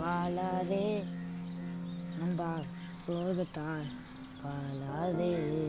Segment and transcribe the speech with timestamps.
[0.00, 1.04] வாழாதே.
[2.20, 2.64] நம்பா
[3.08, 3.86] சோகத்தால்
[4.44, 5.68] வாழாதே.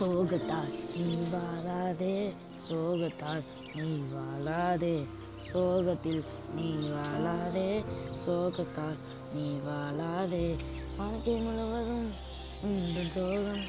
[0.00, 2.34] சோகத்தால் நீ வாழாதே.
[2.68, 3.42] சோகத்தால்
[3.74, 5.06] நீ வாழாதே.
[5.52, 7.84] சோகத்தில் நீ வாழாதே.
[8.26, 8.98] சோகத்தால்
[9.34, 10.56] நீ வாழாதே.
[10.96, 12.12] வாழ்க்கை முழுவதும்
[12.62, 13.64] இந்த சோகம்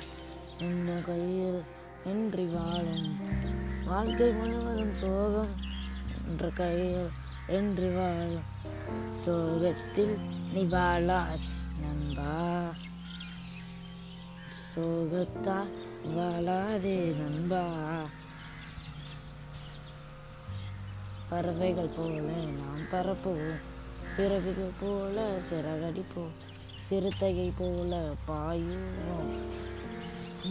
[0.59, 1.63] இந்த கையில்
[2.03, 3.17] இன்றி வாழும்.
[3.85, 5.55] வாழ்க்கை முழுவதும் சோகம்
[6.27, 7.09] என்ற கையில்
[7.47, 8.43] என்று வாழும்.
[9.25, 10.17] சோகத்தில்
[10.53, 11.27] நீ வாழா
[11.81, 12.73] நண்பா.
[14.75, 15.71] சோகத்தால்
[16.15, 17.65] வாழாதே நண்பா.
[21.29, 23.55] பறவைகள் போல நாம் பறப்போம்.
[24.15, 26.35] சிறகுகள் போல சிறகடிப்போம்.
[26.89, 29.31] சிறுத்தையை போல பாயுவோம்.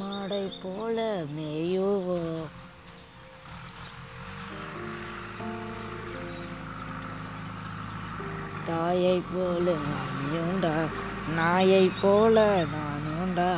[0.01, 2.47] மாடை போல மேயுவோம்.
[8.67, 9.75] தாயை போல
[10.33, 10.87] நீண்டா
[11.35, 13.53] நாயை போல நானுண்டா.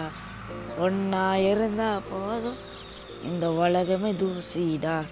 [0.80, 2.56] ஒன்னா இருந்தா போதும்
[3.22, 5.04] இந்த உலகமே தூசிடா.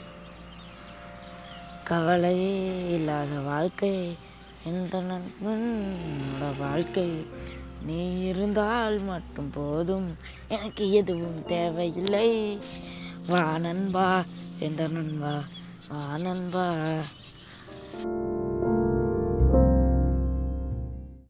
[1.85, 2.55] கவலையே
[2.89, 4.17] இல்லாத வாழ்க்கை
[4.67, 7.27] எந்த நண்பனோட வாழ்க்கை?
[7.83, 10.17] நீ இருந்தால் மட்டும் போதும்.
[10.49, 12.59] எனக்கு எதுவும் தேவையில்லை.
[13.29, 14.25] வா நண்பா
[14.59, 15.43] எந்த நண்பா?
[15.89, 16.97] வா நண்பா.